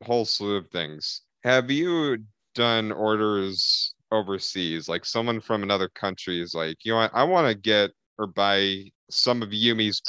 [0.05, 1.20] whole slew of things.
[1.44, 2.18] Have you
[2.55, 4.88] done orders overseas?
[4.88, 8.27] Like someone from another country is like, you know, what, I want to get or
[8.27, 10.01] buy some of Yumi's.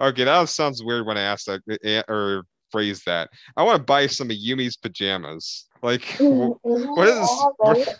[0.00, 3.30] Okay, that sounds weird when I ask that eh, or phrase that.
[3.56, 5.66] I want to buy some of Yumi's pajamas.
[5.80, 7.46] Like, what is?
[7.64, 7.86] I.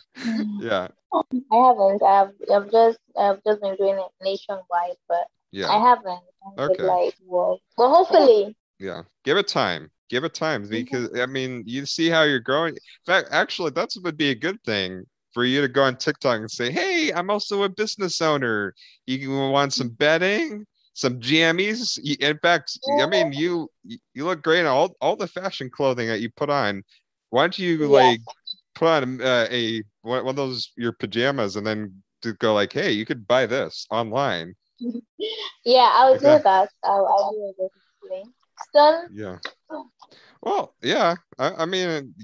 [0.60, 2.03] Yeah, I haven't.
[2.03, 5.68] I've, I've just I've just been doing it nationwide, but yeah.
[5.70, 6.20] I haven't.
[6.44, 6.85] I Okay.
[6.85, 7.59] like whoa.
[7.77, 9.90] But hopefully, Yeah, give it time.
[10.09, 10.70] Give it time Mm-hmm.
[10.70, 12.75] because I mean, you see how you're growing.
[12.75, 16.40] In fact, actually, that's would be a good thing for you to go on TikTok
[16.40, 18.75] and say, "Hey, I'm also a business owner.
[19.07, 24.66] You want some bedding, some jammies?" In fact, I mean, you you look great in
[24.66, 26.83] all all the fashion clothing that you put on.
[27.31, 27.87] Why don't you Yeah.
[27.87, 28.20] like
[28.74, 32.72] put on uh, a one one of those your pajamas and then to go like,
[32.72, 34.54] "Hey, you could buy this online."
[35.64, 36.68] yeah, I'll do that.
[36.85, 37.72] I'll, I'll do it.
[38.74, 39.09] Soon.
[39.12, 39.38] Yeah.
[40.42, 41.14] Well, yeah.
[41.38, 42.14] I, I mean,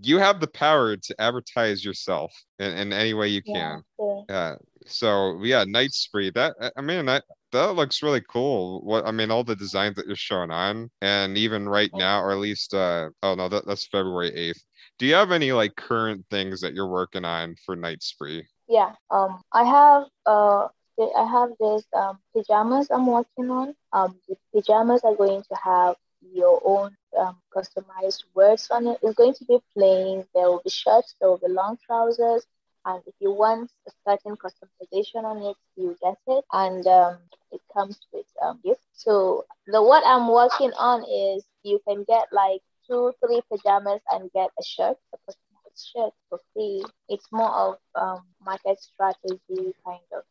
[0.00, 3.82] you have the power to advertise yourself in, in any way you can.
[4.28, 4.56] Yeah.
[4.86, 6.30] So yeah, Night Spree.
[6.30, 8.80] That I- mean, that that looks really cool.
[8.82, 12.32] What I mean, all the designs that you're showing on, and even right now, or
[12.32, 14.60] at least uh oh no, that, that's February 8th.
[14.98, 18.46] Do you have any like current things that you're working on for Night Spree?
[18.68, 18.92] Yeah.
[19.10, 23.74] Um, I have uh, I have this um pajamas I'm working on.
[23.92, 28.98] Um, the pajamas are going to have your own um customized words on it.
[29.02, 30.24] It's going to be plain.
[30.34, 31.14] There will be shirts.
[31.20, 32.46] There will be long trousers.
[32.84, 36.44] And if you want a certain customization on it, you get it.
[36.52, 37.18] And um,
[37.52, 38.82] it comes with um gift.
[38.94, 44.30] So the what I'm working on is you can get like two, three pajamas and
[44.32, 46.84] get a shirt, a customized shirt for free.
[47.08, 50.22] It's more of um market strategy kind of.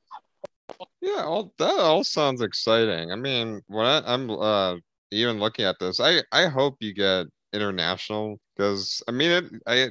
[1.02, 3.12] Yeah, all that all sounds exciting.
[3.12, 4.76] I mean, when I, I'm uh
[5.12, 9.46] even looking at this, I I hope you get international because I mean it.
[9.68, 9.90] I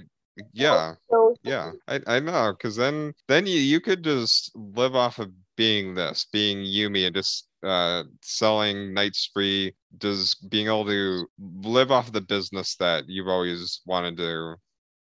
[0.53, 5.19] yeah So yeah I I know because then then you you could just live off
[5.19, 11.27] of being this being Yumi and just uh selling Night Spree, does being able to
[11.39, 14.57] live off the business that you've always wanted to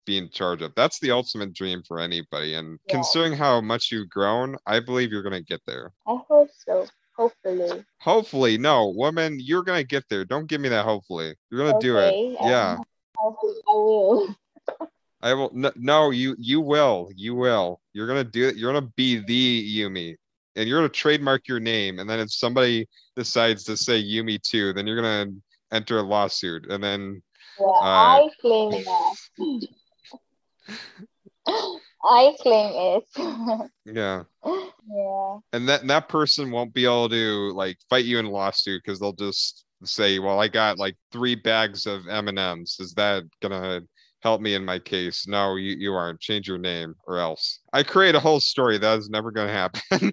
[0.04, 0.74] be in charge of.
[0.74, 2.54] That's the ultimate dream for anybody.
[2.54, 2.96] And Yeah.
[2.96, 5.92] considering how much you've grown, I believe you're gonna get there.
[6.06, 6.86] I hope so.
[7.16, 7.84] Hopefully.
[8.00, 10.24] Hopefully, no, woman, you're gonna get there.
[10.24, 11.34] Don't give me that hopefully.
[11.50, 12.14] You're gonna do it.
[12.14, 12.78] Okay, um, Yeah,
[13.18, 13.22] I,
[13.68, 14.36] I will.
[15.22, 15.50] I will.
[15.54, 17.08] No, no, you you will.
[17.14, 17.80] You will.
[17.92, 18.56] You're gonna do it.
[18.56, 20.16] You're gonna be the Yumi,
[20.56, 21.98] and you're gonna trademark your name.
[21.98, 25.30] And then if somebody decides to say Yumi too, then you're gonna
[25.72, 26.66] enter a lawsuit.
[26.70, 27.22] And then
[27.60, 29.68] Yeah, Uh, I claim that.
[32.04, 33.04] I claim it.
[33.84, 35.38] yeah, yeah.
[35.52, 38.98] and that that person won't be able to like fight you in a lawsuit because
[38.98, 42.76] they'll just say, well, I got like three bags of M and M's.
[42.80, 43.82] Is that gonna
[44.22, 45.26] help me in my case?
[45.26, 46.20] No, you you aren't.
[46.20, 47.60] Change your name or else.
[47.72, 50.12] I create a whole story that is never gonna happen.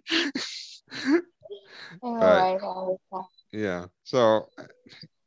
[2.02, 3.26] All But- right, I understand.
[3.52, 3.86] Yeah.
[4.04, 4.48] So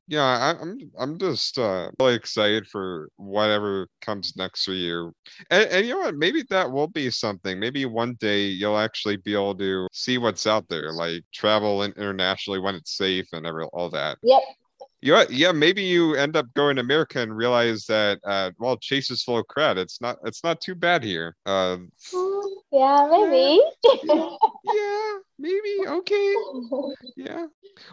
[0.08, 5.12] yeah, I, I'm I'm just uh really excited for whatever comes next for you.
[5.50, 6.16] And, and you know what?
[6.16, 7.58] Maybe that will be something.
[7.58, 12.60] Maybe one day you'll actually be able to see what's out there, like travel internationally
[12.60, 14.18] when it's safe and every, all that.
[14.22, 14.42] Yep.
[15.02, 19.10] Yeah, yeah, maybe you end up going to America and realize that uh well Chase
[19.10, 19.76] is full of crap.
[19.76, 21.36] It's not it's not too bad here.
[21.44, 21.78] Uh
[22.14, 22.42] Mm,
[22.72, 23.60] Yeah, maybe.
[24.64, 26.34] yeah, maybe okay.
[27.16, 27.46] Yeah.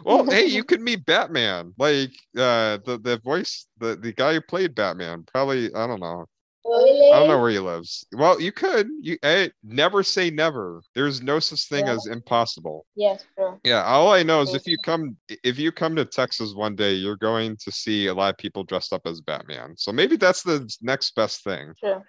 [0.04, 1.74] Well, hey, you could meet Batman.
[1.78, 5.24] Like uh the the voice the the guy who played Batman.
[5.32, 6.26] Probably I don't know.
[6.64, 7.10] Really?
[7.10, 8.04] I don't know where he lives.
[8.12, 8.88] Well, you could.
[9.00, 10.82] You hey, never say never.
[10.94, 11.94] There's no such thing Yeah.
[11.94, 12.84] as impossible.
[12.94, 13.58] Yes, true.
[13.64, 16.92] Yeah, all I know is if you come if you come to Texas one day,
[16.92, 19.74] you're going to see a lot of people dressed up as Batman.
[19.76, 21.72] So maybe that's the next best thing.
[21.80, 22.02] True.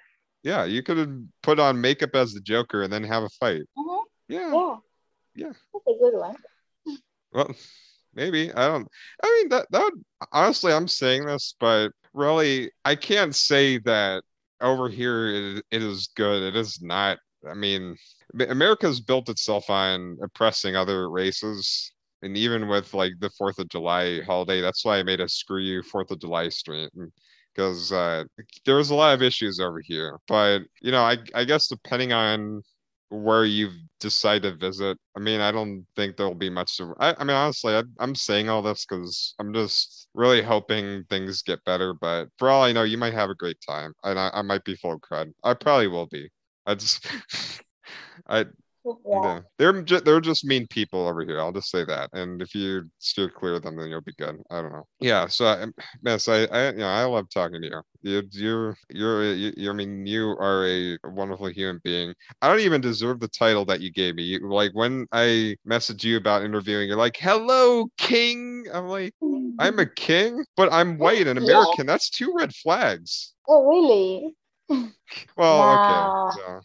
[0.44, 3.64] Yeah, you could put on makeup as the Joker and then have a fight.
[3.78, 4.04] Mhm.
[4.28, 4.52] Yeah.
[4.52, 4.76] Yeah.
[5.36, 5.54] Yeah.
[5.74, 6.36] That's a good one.
[7.32, 7.56] Well,
[8.14, 8.88] maybe I don't.
[9.24, 14.24] I mean that that would, honestly, I'm saying this, but really, I can't say that
[14.62, 16.44] over here it, is good.
[16.44, 17.20] It is not.
[17.50, 17.96] I mean,
[18.40, 21.92] Am- America's built itself on oppressing other races,
[22.22, 25.62] and even with like the Fourth of July holiday, that's why I made a screw
[25.62, 26.90] you Fourth of July stream
[27.54, 28.24] because uh,
[28.66, 30.18] there was a lot of issues over here.
[30.28, 32.62] But you know, I I guess depending on
[33.12, 34.98] where you decide to visit.
[35.18, 36.96] I mean, I don't think there'll be much to.
[37.00, 41.44] I, I mean, honestly, I, I'm saying all this because I'm just really hoping things
[41.44, 41.94] get better.
[41.94, 44.64] But for all I know, you might have a great time, and I, I might
[44.64, 45.32] be full of crud.
[45.44, 46.30] I probably will be.
[46.66, 47.06] I just,
[48.28, 48.46] I
[48.84, 48.94] Yeah.
[49.06, 51.40] yeah, they're ju- they're just mean people over here.
[51.40, 52.10] I'll just say that.
[52.14, 54.42] And if you steer clear of them, then you'll be good.
[54.50, 54.88] I don't know.
[55.00, 55.28] Yeah.
[55.28, 55.66] So, I,
[56.02, 57.82] Miss, I, I, you know, I love talking to you.
[58.04, 62.14] You, you, you're, you, you, I mean, you are a wonderful human being.
[62.42, 64.24] I don't even deserve the title that you gave me.
[64.24, 69.14] You, like when I messaged you about interviewing, you're like, "Hello, King." I'm like,
[69.60, 71.46] I'm a king, but I'm white and Yeah.
[71.46, 71.86] American.
[71.86, 73.34] That's two red flags.
[73.48, 74.36] Oh, really?
[75.38, 75.74] Well, Nah.
[75.74, 76.12] okay.
[76.28, 76.62] So,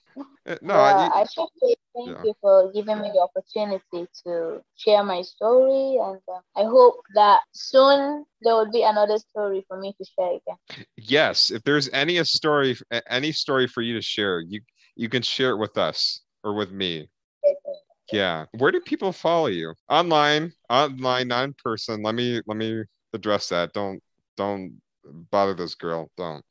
[0.46, 2.22] eh, no, Well, you- I should say thank yeah.
[2.22, 7.42] you for giving me the opportunity to share my story, and uh, I hope that
[7.52, 10.58] soon there will be another story for me to share again.
[10.96, 12.76] yes if there's any a story
[13.08, 14.60] any story for you to share you
[14.96, 17.08] you can share it with us or with me
[18.12, 22.82] yeah where do people follow you online online not in person let me let me
[23.12, 24.00] address that don't
[24.36, 24.80] don't
[25.30, 26.44] bother this girl don't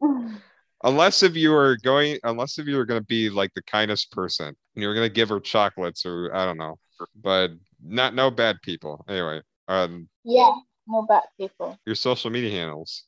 [0.84, 4.10] unless if you are going unless if you are going to be like the kindest
[4.12, 6.78] person and you're going to give her chocolates or i don't know
[7.22, 7.50] but
[7.84, 10.50] not no bad people anyway um yeah,
[10.86, 11.78] no bad people.
[11.86, 13.04] your social media handles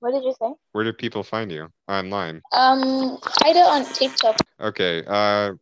[0.00, 0.52] What did you say?
[0.72, 4.36] where do people find you online Um, I either on TikTok.
[4.60, 5.02] Okay.
[5.06, 5.52] Uh,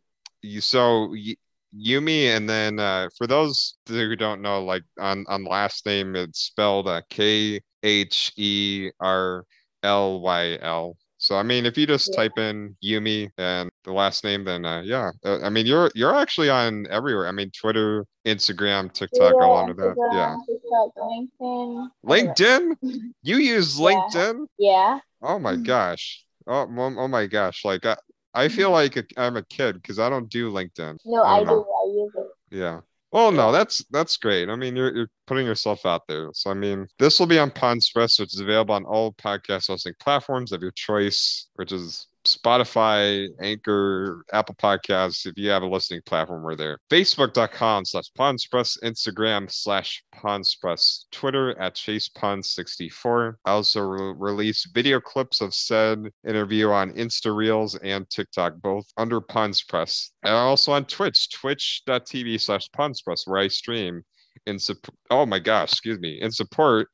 [0.41, 1.35] you so y-
[1.75, 6.39] Yumi, and then uh, for those who don't know, like on on last name, it's
[6.39, 9.43] spelled uh, K H E R
[9.81, 10.95] L Y L.
[11.23, 12.17] So I mean, if you just Yeah.
[12.23, 16.13] type in Yumi and the last name, then uh, yeah, uh, I mean, you're you're
[16.13, 17.29] actually on everywhere.
[17.29, 19.95] I mean, Twitter, Instagram, TikTok, all under that.
[20.11, 20.35] Yeah.
[20.45, 21.89] TikTok, LinkedIn.
[22.05, 22.75] LinkedIn.
[23.23, 24.47] You use LinkedIn?
[24.57, 24.99] Yeah.
[25.21, 26.25] Oh my gosh.
[26.45, 27.63] Oh, oh, oh my gosh.
[27.63, 27.95] Like I,
[28.33, 30.97] I feel like a, I'm a kid because I don't do LinkedIn.
[31.05, 31.63] No, I I do.
[31.63, 32.27] I use it.
[32.51, 32.81] Yeah.
[33.13, 34.49] Well, no, that's that's great.
[34.49, 36.31] I mean, you're you're putting yourself out there.
[36.33, 39.93] So I mean, this will be on Podspress, which is available on all podcast hosting
[40.01, 42.07] platforms of your choice, which is
[42.43, 45.25] Spotify, Anchor, Apple Podcasts.
[45.25, 46.77] If you have a listening platform, we're there.
[46.91, 53.35] Facebook.com slash Podspress, Instagram slash Podspress, Twitter at ChasePond64.
[53.45, 58.85] I also re- release video clips of said interview on Insta Reels and TikTok, both
[58.97, 60.09] under Podspress.
[60.23, 64.03] And also on Twitch, twitch.tv slash Podspress, where I stream
[64.45, 64.95] in support.
[65.09, 66.89] Oh my gosh, excuse me, in support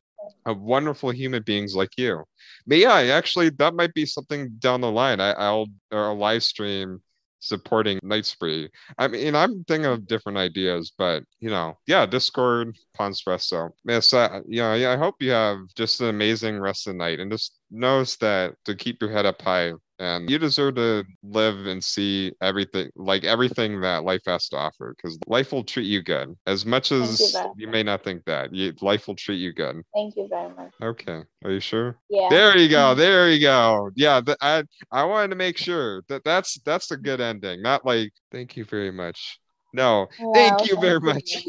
[0.46, 2.24] of wonderful human beings like you.
[2.68, 5.20] But yeah, actually, that might be something down the line.
[5.20, 7.02] I, I'll or a live stream
[7.40, 8.70] supporting Night Spree.
[8.98, 13.70] I mean, I'm thinking of different ideas, but you know, yeah, Discord, Ponspresso.
[13.86, 17.20] Miss, uh, know, yeah, I hope you have just an amazing rest of the night,
[17.20, 19.74] and just knows that to keep your head up high.
[20.00, 24.96] And you deserve to live and see everything, like everything that life has to offer,
[24.96, 26.36] because life will treat you good.
[26.48, 29.82] As much as very you may not think that, you, life will treat you good.
[29.94, 30.72] Thank you very much.
[30.82, 31.98] Okay, are you sure?
[32.10, 32.30] Yeah.
[32.30, 32.96] There you go.
[32.96, 33.90] There you go.
[33.96, 37.62] Yeah, th- I I wanted to make sure that that's that's a good ending.
[37.62, 39.40] Not like thank you very much.
[39.74, 41.14] No, Wow, thank you thank very you.
[41.14, 41.44] much.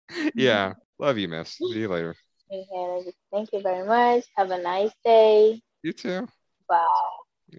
[0.34, 1.50] yeah, love you, miss.
[1.72, 2.14] See you later.
[2.52, 4.24] Okay, thank you very much.
[4.36, 5.62] Have a nice day.
[5.82, 6.28] You too.
[6.68, 7.25] Bye.